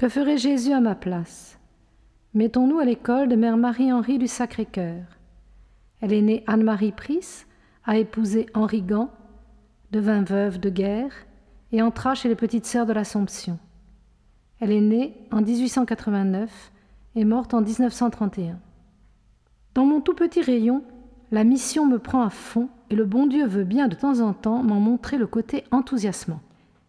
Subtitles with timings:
[0.00, 1.58] Que ferait Jésus à ma place?
[2.32, 5.02] Mettons-nous à l'école de Mère Marie-Henri du Sacré-Cœur.
[6.00, 7.44] Elle est née Anne-Marie Pris,
[7.84, 9.10] a épousé Henri Gant,
[9.92, 11.12] devint veuve de guerre
[11.70, 13.58] et entra chez les petites sœurs de l'Assomption.
[14.58, 16.72] Elle est née en 1889
[17.16, 18.58] et morte en 1931.
[19.74, 20.82] Dans mon tout petit rayon,
[21.30, 24.32] la mission me prend à fond et le bon Dieu veut bien de temps en
[24.32, 26.40] temps m'en montrer le côté enthousiasmant.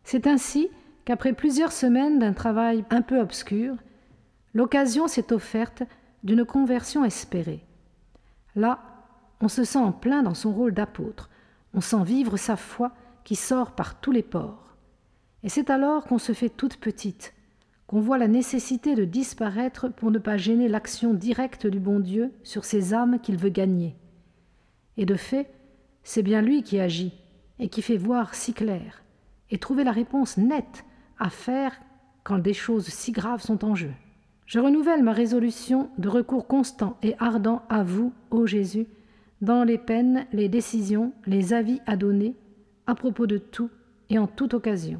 [0.06, 0.70] C'est ainsi
[1.06, 3.76] qu'après plusieurs semaines d'un travail un peu obscur,
[4.54, 5.84] l'occasion s'est offerte
[6.24, 7.66] d'une conversion espérée.
[8.56, 8.80] Là,
[9.42, 11.30] on se sent en plein dans son rôle d'apôtre,
[11.74, 12.92] on sent vivre sa foi
[13.24, 14.76] qui sort par tous les pores.
[15.44, 17.34] Et c'est alors qu'on se fait toute petite,
[17.88, 22.32] qu'on voit la nécessité de disparaître pour ne pas gêner l'action directe du bon Dieu
[22.44, 23.96] sur ces âmes qu'il veut gagner.
[24.98, 25.52] Et de fait,
[26.04, 27.14] c'est bien lui qui agit
[27.60, 29.04] et qui fait voir si clair
[29.50, 30.86] et trouver la réponse nette
[31.22, 31.80] à faire
[32.24, 33.92] quand des choses si graves sont en jeu.
[34.46, 38.88] Je renouvelle ma résolution de recours constant et ardent à vous, ô Jésus,
[39.40, 42.36] dans les peines, les décisions, les avis à donner,
[42.86, 43.70] à propos de tout
[44.10, 45.00] et en toute occasion.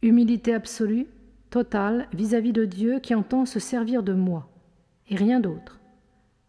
[0.00, 1.06] Humilité absolue,
[1.50, 4.48] totale vis-à-vis de Dieu qui entend se servir de moi,
[5.08, 5.80] et rien d'autre.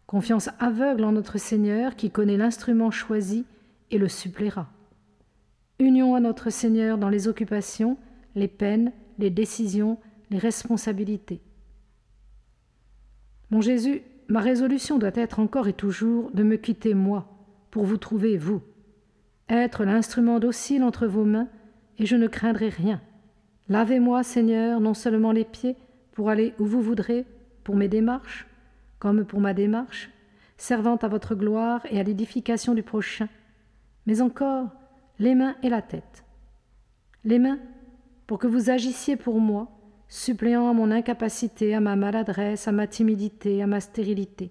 [0.06, 3.44] Confiance aveugle en notre Seigneur qui connaît l'instrument choisi
[3.90, 4.68] et le suppléera.
[5.78, 7.98] Union à notre Seigneur dans les occupations,
[8.34, 9.98] les peines, les décisions,
[10.30, 11.40] les responsabilités.
[13.50, 17.28] Mon Jésus, ma résolution doit être encore et toujours de me quitter moi,
[17.70, 18.62] pour vous trouver vous,
[19.48, 21.48] être l'instrument docile entre vos mains,
[21.98, 23.00] et je ne craindrai rien.
[23.68, 25.76] Lavez-moi, Seigneur, non seulement les pieds,
[26.12, 27.26] pour aller où vous voudrez,
[27.64, 28.46] pour mes démarches,
[28.98, 30.10] comme pour ma démarche,
[30.56, 33.28] servant à votre gloire et à l'édification du prochain,
[34.06, 34.68] mais encore
[35.18, 36.24] les mains et la tête.
[37.24, 37.58] Les mains
[38.32, 39.68] pour que vous agissiez pour moi,
[40.08, 44.50] suppléant à mon incapacité, à ma maladresse, à ma timidité, à ma stérilité.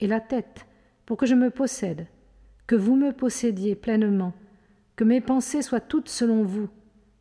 [0.00, 0.66] Et la tête,
[1.06, 2.06] pour que je me possède,
[2.66, 4.34] que vous me possédiez pleinement,
[4.94, 6.68] que mes pensées soient toutes selon vous,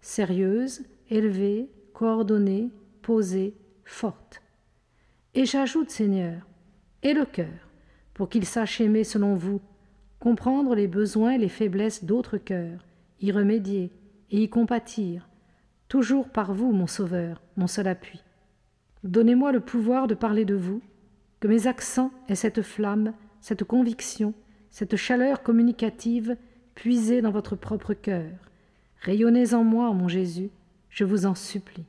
[0.01, 2.69] sérieuses, élevées, coordonnées,
[3.01, 3.55] posées,
[3.85, 4.41] fortes.
[5.35, 6.45] Et j'ajoute, Seigneur,
[7.01, 7.69] et le cœur,
[8.13, 9.61] pour qu'il sache aimer selon vous,
[10.19, 12.85] comprendre les besoins et les faiblesses d'autres cœurs,
[13.21, 13.89] y remédier
[14.31, 15.29] et y compatir,
[15.91, 18.23] toujours par vous, mon Sauveur, mon seul appui.
[19.03, 20.81] Donnez-moi le pouvoir de parler de vous,
[21.41, 24.33] que mes accents aient cette flamme, cette conviction,
[24.69, 26.37] cette chaleur communicative
[26.75, 28.31] puisée dans votre propre cœur.
[29.01, 30.49] Rayonnez en moi, mon Jésus,
[30.89, 31.83] je vous en supplie.